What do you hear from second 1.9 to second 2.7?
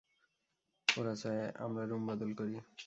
Room বদল করি।